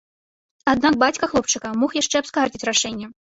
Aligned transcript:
Аднак 0.71 0.97
бацька 1.03 1.29
хлопчыка 1.33 1.67
мог 1.83 1.91
яшчэ 2.01 2.15
абскардзіць 2.23 2.65
рашэнне. 2.73 3.07